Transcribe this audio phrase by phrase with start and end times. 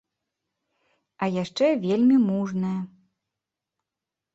[1.21, 2.77] А яшчэ вельмі мужная.